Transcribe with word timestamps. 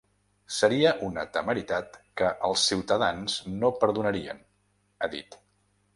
Seria 0.59 0.93
una 1.07 1.25
temeritat 1.35 1.99
que 2.21 2.31
els 2.49 2.65
ciutadans 2.71 3.37
no 3.61 3.73
perdonarien, 3.85 4.45
ha 5.09 5.15
dit. 5.19 5.39